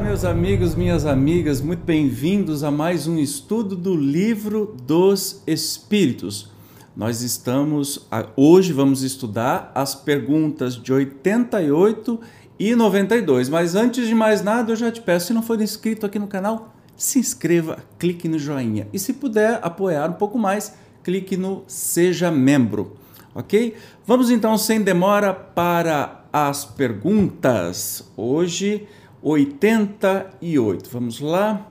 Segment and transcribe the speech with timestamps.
[0.00, 6.50] meus amigos, minhas amigas, muito bem-vindos a mais um estudo do Livro dos Espíritos.
[6.96, 8.06] Nós estamos,
[8.36, 12.20] hoje vamos estudar as perguntas de 88
[12.60, 16.06] e 92, mas antes de mais nada eu já te peço, se não for inscrito
[16.06, 20.74] aqui no canal, se inscreva, clique no joinha e se puder apoiar um pouco mais,
[21.02, 22.96] clique no Seja Membro,
[23.34, 23.74] ok?
[24.06, 28.08] Vamos então, sem demora, para as perguntas.
[28.16, 28.86] Hoje
[29.22, 30.90] 88.
[30.90, 31.68] Vamos lá.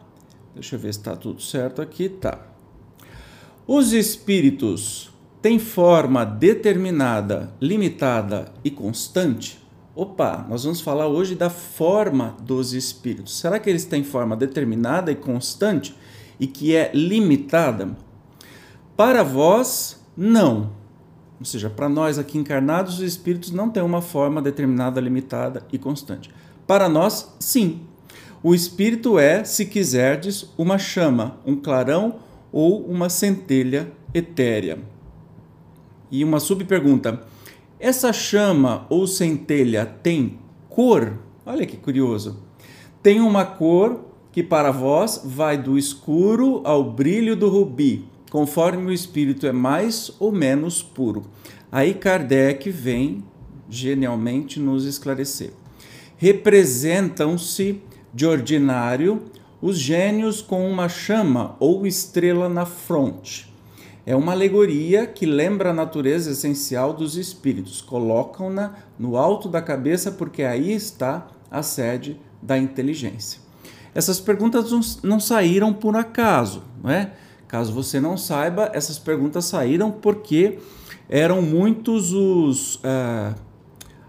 [0.54, 2.10] Deixa eu ver se está tudo certo aqui.
[2.10, 2.46] Tá.
[3.66, 5.12] Os espíritos
[5.42, 9.60] têm forma determinada, limitada e constante?
[9.96, 13.40] Opa, nós vamos falar hoje da forma dos espíritos.
[13.40, 15.96] Será que eles têm forma determinada e constante
[16.40, 17.98] e que é limitada?
[18.96, 20.72] Para vós, não.
[21.40, 25.78] Ou seja, para nós aqui encarnados, os espíritos não têm uma forma determinada, limitada e
[25.78, 26.32] constante.
[26.68, 27.80] Para nós, sim.
[28.44, 32.16] O espírito é, se quiserdes, uma chama, um clarão
[32.52, 34.78] ou uma centelha etérea.
[36.12, 37.24] E uma subpergunta:
[37.80, 40.38] essa chama ou centelha tem
[40.70, 41.18] cor?
[41.46, 42.44] Olha que curioso.
[43.02, 44.02] Tem uma cor
[44.34, 50.12] que para vós vai do escuro ao brilho do rubi, conforme o espírito é mais
[50.20, 51.24] ou menos puro.
[51.72, 53.24] Aí Kardec vem
[53.70, 55.54] genialmente nos esclarecer
[56.18, 57.82] representam-se
[58.14, 59.24] de ordinário
[59.62, 63.54] os gênios com uma chama ou estrela na fronte.
[64.06, 67.82] É uma alegoria que lembra a natureza essencial dos espíritos.
[67.82, 73.42] Colocam-na no alto da cabeça porque aí está a sede da inteligência.
[73.94, 77.12] Essas perguntas não saíram por acaso, não é?
[77.48, 80.60] Caso você não saiba, essas perguntas saíram porque
[81.10, 83.36] eram muitos os uh,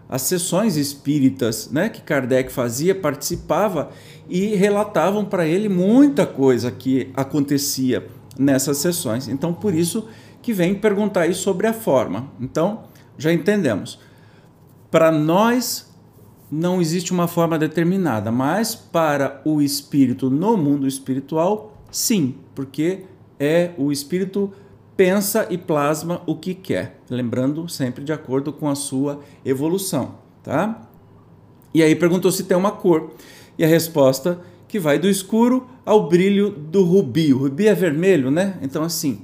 [0.08, 3.90] as sessões espíritas né, que Kardec fazia, participava
[4.28, 8.06] e relatavam para ele muita coisa que acontecia
[8.38, 9.28] nessas sessões.
[9.28, 10.08] Então, por isso
[10.40, 12.30] que vem perguntar aí sobre a forma.
[12.40, 12.84] Então,
[13.18, 13.98] já entendemos.
[14.90, 15.92] Para nós
[16.50, 23.04] não existe uma forma determinada, mas para o espírito no mundo espiritual, sim, porque
[23.38, 24.52] é o espírito
[24.98, 30.88] pensa e plasma o que quer, lembrando sempre de acordo com a sua evolução, tá?
[31.72, 33.12] E aí perguntou se tem uma cor.
[33.56, 37.32] E a resposta que vai do escuro ao brilho do rubi.
[37.32, 38.58] O rubi é vermelho, né?
[38.60, 39.20] Então assim,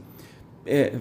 [0.64, 0.94] é,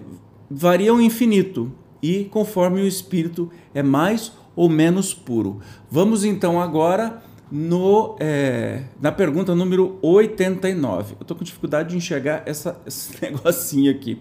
[0.50, 5.60] varia o infinito e conforme o espírito é mais ou menos puro.
[5.88, 11.14] Vamos então agora no, é, na pergunta número 89.
[11.14, 14.20] Eu estou com dificuldade de enxergar essa, esse negocinho aqui.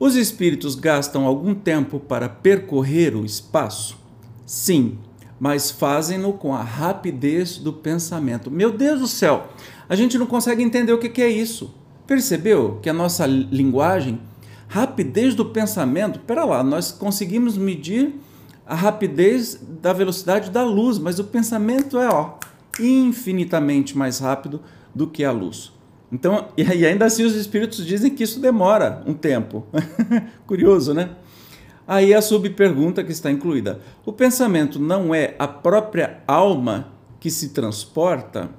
[0.00, 3.98] Os espíritos gastam algum tempo para percorrer o espaço?
[4.46, 4.96] Sim,
[5.38, 8.50] mas fazem-no com a rapidez do pensamento.
[8.50, 9.48] Meu Deus do céu,
[9.86, 11.74] a gente não consegue entender o que é isso.
[12.06, 14.18] Percebeu que a nossa linguagem,
[14.68, 18.14] rapidez do pensamento, pera lá, nós conseguimos medir
[18.66, 22.36] a rapidez da velocidade da luz, mas o pensamento é ó,
[22.80, 24.62] infinitamente mais rápido
[24.94, 25.78] do que a luz.
[26.12, 29.64] Então, e ainda assim os espíritos dizem que isso demora um tempo.
[30.46, 31.10] Curioso, né?
[31.86, 37.50] Aí a subpergunta que está incluída: o pensamento não é a própria alma que se
[37.50, 38.50] transporta?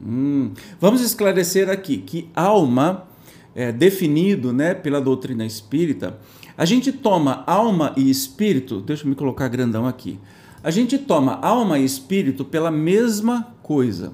[0.00, 0.52] Hum.
[0.80, 3.08] Vamos esclarecer aqui que alma
[3.54, 6.18] é definido né, pela doutrina espírita.
[6.56, 10.18] A gente toma alma e espírito, deixa eu me colocar grandão aqui.
[10.62, 14.12] A gente toma alma e espírito pela mesma coisa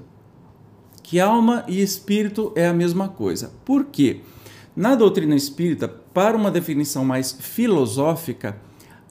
[1.12, 3.52] que alma e espírito é a mesma coisa.
[3.66, 4.20] Por quê?
[4.74, 8.56] Na doutrina espírita, para uma definição mais filosófica,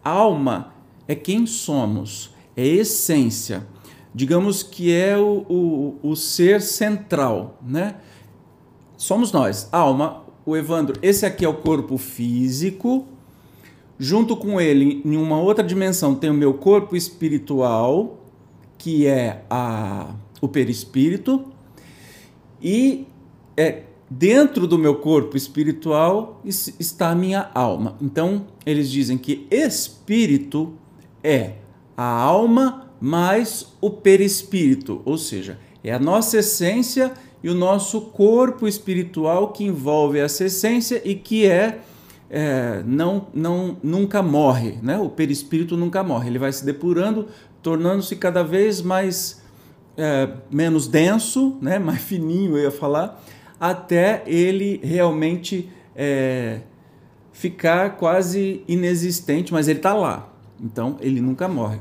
[0.04, 0.74] alma
[1.08, 3.68] é quem somos, é essência.
[4.16, 7.98] Digamos que é o, o, o ser central, né?
[8.98, 13.06] Somos nós, alma, o Evandro, esse aqui é o corpo físico,
[14.00, 18.26] junto com ele, em uma outra dimensão, tem o meu corpo espiritual,
[18.76, 21.52] que é a, o perispírito,
[22.61, 23.08] e
[23.58, 27.96] é, dentro do meu corpo espiritual está a minha alma.
[28.02, 30.73] Então, eles dizem que espírito
[31.23, 31.53] é
[31.96, 37.13] a alma mais o perispírito, ou seja, é a nossa essência
[37.43, 41.79] e o nosso corpo espiritual que envolve essa essência e que é,
[42.29, 44.99] é não, não nunca morre, né?
[44.99, 47.28] O perispírito nunca morre, ele vai se depurando,
[47.63, 49.41] tornando-se cada vez mais
[49.97, 53.23] é, menos denso, né, mais fininho, eu ia falar,
[53.59, 56.61] até ele realmente é,
[57.32, 60.29] ficar quase inexistente, mas ele está lá.
[60.59, 61.79] Então ele nunca morre.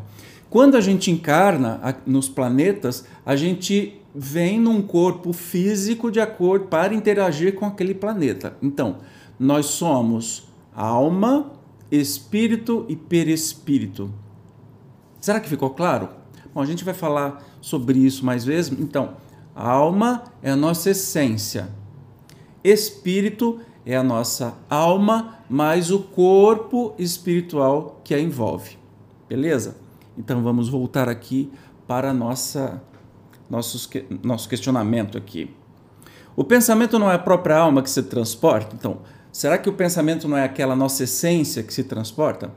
[0.48, 6.92] Quando a gente encarna nos planetas, a gente vem num corpo físico de acordo para
[6.92, 8.56] interagir com aquele planeta.
[8.60, 8.96] Então,
[9.38, 11.52] nós somos alma,
[11.90, 14.12] espírito e perispírito.
[15.20, 16.08] Será que ficou claro?
[16.54, 18.78] Bom, a gente vai falar sobre isso mais vezes.
[18.78, 19.16] Então,
[19.54, 21.68] a alma é a nossa essência.
[22.62, 28.78] Espírito é a nossa alma mais o corpo espiritual que a envolve.
[29.28, 29.76] Beleza?
[30.16, 31.50] Então vamos voltar aqui
[31.86, 32.82] para nossa
[33.48, 33.88] nossos,
[34.22, 35.54] nosso questionamento aqui.
[36.36, 38.76] O pensamento não é a própria alma que se transporta?
[38.76, 38.98] Então,
[39.32, 42.50] será que o pensamento não é aquela nossa essência que se transporta?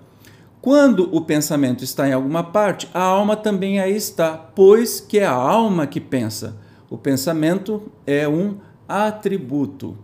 [0.63, 5.25] Quando o pensamento está em alguma parte, a alma também aí está, pois que é
[5.25, 6.55] a alma que pensa.
[6.89, 8.55] O pensamento é um
[8.87, 9.97] atributo.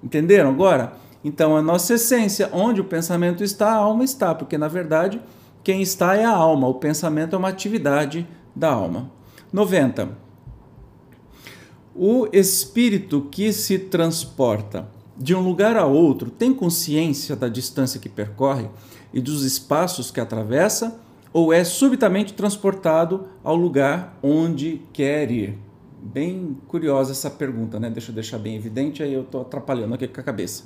[0.00, 0.92] Entenderam agora?
[1.24, 5.20] Então, a nossa essência, onde o pensamento está, a alma está, porque na verdade
[5.64, 9.10] quem está é a alma, o pensamento é uma atividade da alma.
[9.52, 10.10] 90.
[11.92, 18.08] O espírito que se transporta de um lugar a outro tem consciência da distância que
[18.08, 18.68] percorre
[19.14, 21.00] e dos espaços que atravessa
[21.32, 25.56] ou é subitamente transportado ao lugar onde quer ir?
[26.02, 27.88] Bem curiosa essa pergunta, né?
[27.88, 30.64] Deixa eu deixar bem evidente, aí eu estou atrapalhando aqui com a cabeça.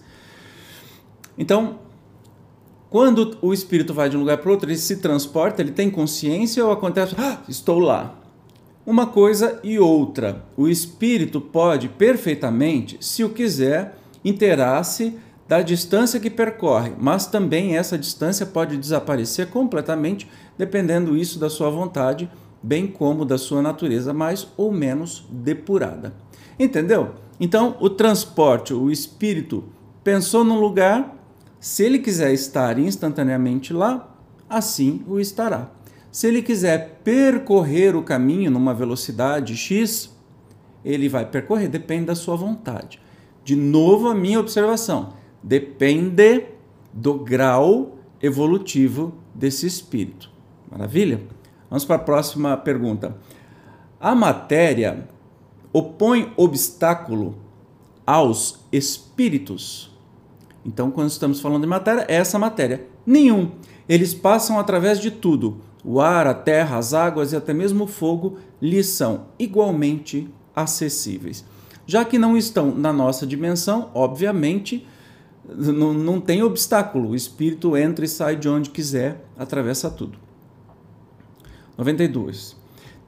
[1.37, 1.79] Então,
[2.91, 6.65] quando o espírito vai de um lugar para outro, ele se transporta, ele tem consciência
[6.65, 8.19] ou acontece, ah, estou lá.
[8.85, 10.43] Uma coisa e outra.
[10.57, 15.19] O espírito pode perfeitamente, se o quiser, interar-se
[15.49, 20.29] da distância que percorre, mas também essa distância pode desaparecer completamente,
[20.59, 22.31] dependendo isso da sua vontade
[22.63, 26.13] bem como da sua natureza mais ou menos depurada.
[26.59, 27.15] Entendeu?
[27.41, 29.65] Então, o transporte, o espírito
[30.03, 31.17] pensou num lugar,
[31.61, 34.15] se ele quiser estar instantaneamente lá,
[34.51, 35.71] assim o estará.
[36.11, 40.11] Se ele quiser percorrer o caminho numa velocidade x,
[40.85, 43.01] ele vai percorrer, depende da sua vontade.
[43.45, 46.47] De novo, a minha observação: depende
[46.93, 50.31] do grau evolutivo desse espírito.
[50.71, 51.23] Maravilha?
[51.71, 53.17] Vamos para a próxima pergunta.
[54.01, 55.09] A matéria
[55.73, 57.37] opõe obstáculo
[58.07, 59.97] aos espíritos?
[60.65, 62.87] Então, quando estamos falando de matéria, é essa matéria.
[63.07, 63.53] Nenhum.
[63.89, 65.59] Eles passam através de tudo.
[65.85, 71.45] O ar, a terra, as águas e até mesmo o fogo lhes são igualmente acessíveis.
[71.87, 74.87] Já que não estão na nossa dimensão, obviamente,
[75.57, 77.11] não, não tem obstáculo.
[77.11, 80.19] O espírito entra e sai de onde quiser, atravessa tudo.
[81.77, 82.57] 92.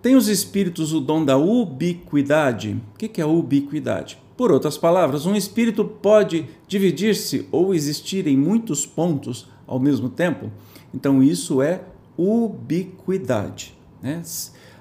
[0.00, 2.80] Tem os espíritos o dom da ubiquidade?
[2.94, 4.18] O que é ubiquidade?
[4.36, 10.50] Por outras palavras, um espírito pode dividir-se ou existir em muitos pontos ao mesmo tempo?
[10.94, 11.82] Então, isso é
[12.16, 13.76] ubiquidade.
[14.00, 14.22] Né?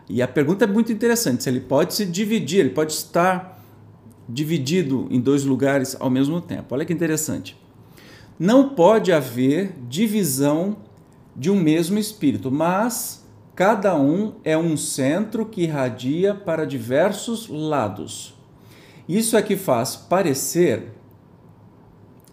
[0.08, 3.59] E a pergunta é muito interessante: se ele pode se dividir, ele pode estar
[4.30, 6.76] dividido em dois lugares ao mesmo tempo.
[6.76, 7.58] Olha que interessante.
[8.40, 10.78] Não pode haver divisão
[11.36, 13.20] de um mesmo espírito, mas
[13.60, 18.34] Cada um é um centro que irradia para diversos lados.
[19.06, 20.94] Isso é que faz parecer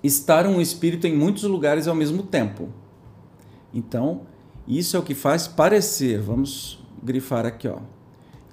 [0.05, 2.69] estar um espírito em muitos lugares ao mesmo tempo.
[3.75, 4.21] Então,
[4.69, 7.81] isso é o que faz parecer, vamos grifar aqui, ó.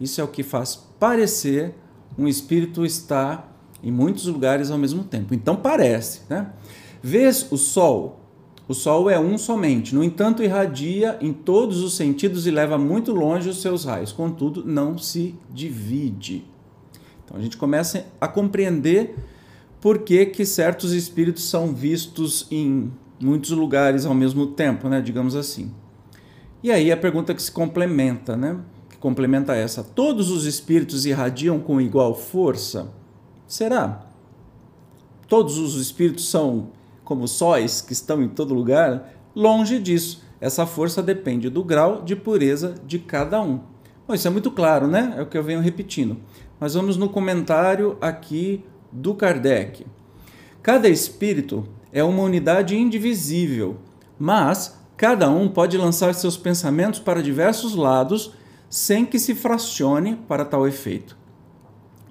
[0.01, 1.75] Isso é o que faz parecer
[2.17, 3.51] um espírito estar
[3.83, 5.33] em muitos lugares ao mesmo tempo.
[5.33, 6.51] Então parece, né?
[7.01, 8.23] Vês o sol
[8.65, 13.11] o Sol é um somente, no entanto, irradia em todos os sentidos e leva muito
[13.11, 16.45] longe os seus raios, contudo, não se divide.
[17.25, 19.15] Então a gente começa a compreender
[19.81, 22.89] por que, que certos espíritos são vistos em
[23.19, 25.01] muitos lugares ao mesmo tempo, né?
[25.01, 25.69] digamos assim.
[26.63, 28.57] E aí a pergunta que se complementa, né?
[29.03, 32.87] Complementa essa: todos os espíritos irradiam com igual força?
[33.45, 34.05] Será?
[35.27, 36.69] Todos os espíritos são
[37.03, 40.23] como sóis que estão em todo lugar, longe disso.
[40.39, 43.59] Essa força depende do grau de pureza de cada um.
[44.07, 45.13] Bom, isso é muito claro, né?
[45.17, 46.15] É o que eu venho repetindo.
[46.57, 49.85] Mas vamos no comentário aqui do Kardec.
[50.61, 53.77] Cada espírito é uma unidade indivisível,
[54.17, 58.31] mas cada um pode lançar seus pensamentos para diversos lados
[58.73, 61.15] sem que se fracione para tal efeito.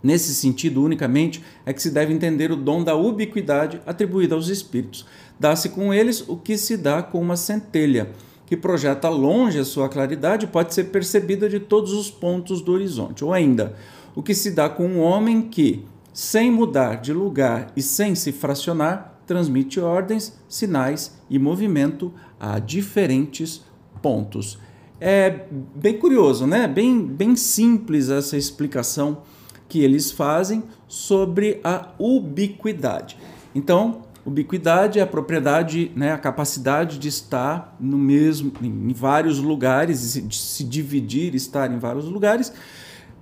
[0.01, 5.05] Nesse sentido, unicamente, é que se deve entender o dom da ubiquidade atribuído aos espíritos.
[5.41, 8.13] Dá-se com eles o que se dá com uma centelha,
[8.47, 13.25] que projeta longe a sua claridade pode ser percebida de todos os pontos do horizonte.
[13.25, 13.75] Ou ainda,
[14.15, 18.31] o que se dá com um homem que, sem mudar de lugar e sem se
[18.31, 23.65] fracionar, transmite ordens, sinais e movimento a diferentes
[24.01, 24.61] pontos.
[25.05, 26.69] É bem curioso, né?
[26.69, 29.23] Bem, bem simples essa explicação
[29.69, 33.19] que eles fazem sobre a ubiquidade.
[33.53, 40.15] Então, ubiquidade é a propriedade, né, a capacidade de estar no mesmo, em vários lugares,
[40.23, 42.53] de se dividir, estar em vários lugares.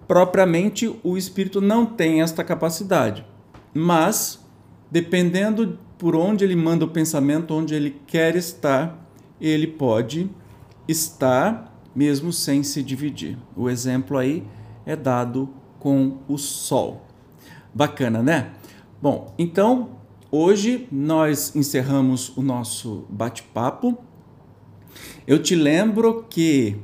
[0.06, 3.24] Propriamente, o espírito não tem esta capacidade,
[3.72, 4.38] mas
[4.90, 9.02] dependendo por onde ele manda o pensamento, onde ele quer estar,
[9.40, 10.28] ele pode
[10.86, 13.38] estar mesmo sem se dividir.
[13.56, 14.46] O exemplo aí
[14.86, 17.06] é dado com o Sol.
[17.74, 18.52] Bacana, né?
[19.00, 19.90] Bom, então
[20.30, 23.98] hoje nós encerramos o nosso bate-papo.
[25.26, 26.76] Eu te lembro que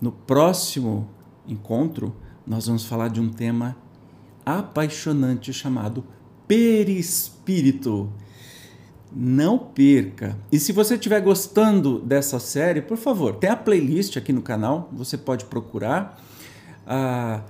[0.00, 1.08] no próximo
[1.46, 2.14] encontro
[2.46, 3.76] nós vamos falar de um tema
[4.44, 6.04] apaixonante chamado
[6.46, 8.12] perispírito.
[9.14, 10.36] Não perca.
[10.50, 14.90] E se você estiver gostando dessa série, por favor, tem a playlist aqui no canal,
[14.92, 16.20] você pode procurar.
[16.86, 17.42] Ah,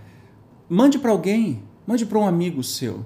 [0.69, 3.05] mande para alguém, mande para um amigo seu.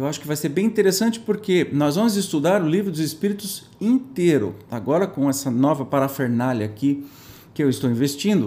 [0.00, 3.64] Eu acho que vai ser bem interessante porque nós vamos estudar o livro dos Espíritos
[3.80, 4.54] inteiro.
[4.70, 7.04] Agora, com essa nova parafernália aqui
[7.52, 8.44] que eu estou investindo,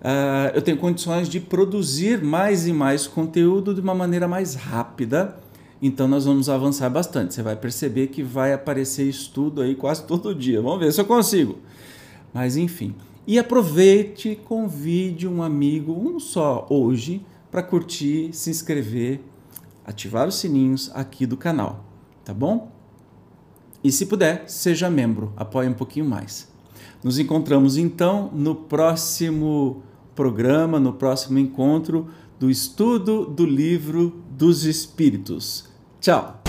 [0.00, 5.36] uh, eu tenho condições de produzir mais e mais conteúdo de uma maneira mais rápida.
[5.86, 7.34] Então, nós vamos avançar bastante.
[7.34, 10.62] Você vai perceber que vai aparecer estudo aí quase todo dia.
[10.62, 11.58] Vamos ver se eu consigo.
[12.32, 12.94] Mas, enfim.
[13.26, 19.20] E aproveite, convide um amigo, um só hoje, para curtir, se inscrever,
[19.84, 21.84] ativar os sininhos aqui do canal,
[22.24, 22.72] tá bom?
[23.84, 26.50] E se puder, seja membro, apoie um pouquinho mais.
[27.02, 29.82] Nos encontramos então no próximo
[30.14, 32.08] programa, no próximo encontro
[32.40, 35.73] do estudo do livro dos Espíritos.
[36.04, 36.43] Tchau!